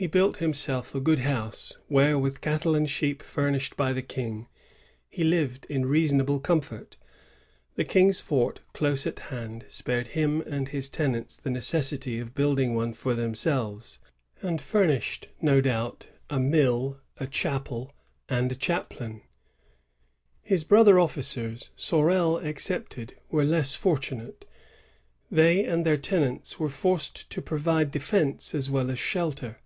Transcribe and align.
He 0.00 0.06
built 0.06 0.36
himself 0.36 0.94
a 0.94 1.00
good 1.00 1.18
liouse, 1.18 1.72
where, 1.88 2.16
with 2.16 2.40
cattle 2.40 2.76
and 2.76 2.88
sheep 2.88 3.20
furnished 3.20 3.76
1)y 3.76 3.94
tlie 3.96 4.06
King, 4.06 4.46
lie 5.16 5.24
lived 5.24 5.66
in 5.68 5.86
reasonable 5.86 6.38
com 6.38 6.60
fort.^ 6.60 6.94
The 7.74 7.84
King's 7.84 8.20
fort, 8.20 8.60
close 8.72 9.08
at 9.08 9.18
hand, 9.18 9.64
spared 9.66 10.06
him 10.14 10.40
and 10.42 10.68
his 10.68 10.88
tenants 10.88 11.40
tlie 11.42 11.50
necessity 11.50 12.20
of 12.20 12.32
building 12.36 12.76
one 12.76 12.92
for 12.92 13.12
thenmolves, 13.16 13.98
and 14.40 14.60
furnisliod, 14.60 15.26
no 15.42 15.60
doubt, 15.60 16.06
a 16.30 16.38
mill, 16.38 17.00
a 17.16 17.26
chapel, 17.26 17.92
and 18.28 18.52
a 18.52 18.54
ohaphiin. 18.54 19.22
His 20.42 20.62
broUier 20.62 20.94
oflicers, 20.94 21.70
Sorel 21.74 22.38
excepted, 22.38 23.16
wore 23.32 23.42
less 23.42 23.74
fortunate. 23.74 24.44
They 25.28 25.64
and 25.64 25.84
their 25.84 25.96
tenants 25.96 26.60
were 26.60 26.68
forced 26.68 27.28
to 27.30 27.42
provide 27.42 27.90
defence 27.90 28.54
as 28.54 28.70
well 28.70 28.92
as 28.92 28.98
shelter. 29.00 29.56